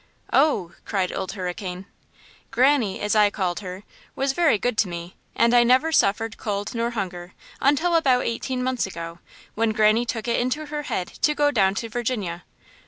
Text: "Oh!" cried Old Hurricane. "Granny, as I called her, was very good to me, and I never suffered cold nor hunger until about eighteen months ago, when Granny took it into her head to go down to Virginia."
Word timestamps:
"Oh!" 0.33 0.71
cried 0.83 1.11
Old 1.13 1.33
Hurricane. 1.33 1.85
"Granny, 2.49 2.99
as 2.99 3.15
I 3.15 3.29
called 3.29 3.59
her, 3.59 3.83
was 4.15 4.33
very 4.33 4.57
good 4.57 4.75
to 4.79 4.87
me, 4.87 5.15
and 5.35 5.53
I 5.53 5.61
never 5.61 5.91
suffered 5.91 6.37
cold 6.39 6.73
nor 6.73 6.89
hunger 6.97 7.33
until 7.61 7.95
about 7.95 8.25
eighteen 8.25 8.63
months 8.63 8.87
ago, 8.87 9.19
when 9.53 9.73
Granny 9.73 10.07
took 10.07 10.27
it 10.27 10.39
into 10.39 10.65
her 10.65 10.81
head 10.81 11.09
to 11.21 11.35
go 11.35 11.51
down 11.51 11.75
to 11.75 11.87
Virginia." 11.89 12.45